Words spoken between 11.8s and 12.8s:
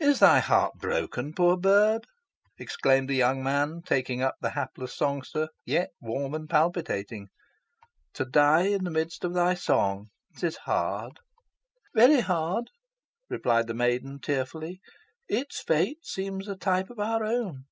"Very hard!"